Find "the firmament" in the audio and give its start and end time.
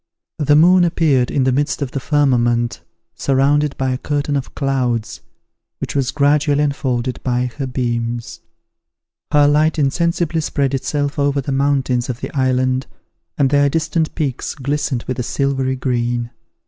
1.91-2.81